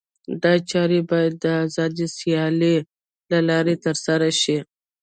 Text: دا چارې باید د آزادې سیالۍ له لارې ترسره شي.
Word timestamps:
دا 0.43 0.53
چارې 0.69 0.99
باید 1.09 1.33
د 1.43 1.45
آزادې 1.65 2.07
سیالۍ 2.17 2.75
له 3.31 3.39
لارې 3.49 3.75
ترسره 3.85 4.29
شي. 4.41 4.57